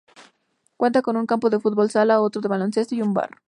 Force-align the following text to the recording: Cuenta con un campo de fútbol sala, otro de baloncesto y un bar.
Cuenta 0.77 1.03
con 1.03 1.15
un 1.15 1.27
campo 1.27 1.51
de 1.51 1.59
fútbol 1.59 1.91
sala, 1.91 2.21
otro 2.21 2.41
de 2.41 2.47
baloncesto 2.47 2.95
y 2.95 3.03
un 3.03 3.13
bar. 3.13 3.37